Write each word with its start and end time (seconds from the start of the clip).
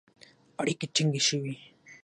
اړیکې 0.61 0.87
ټینګې 0.93 1.21
شوې 1.27 1.53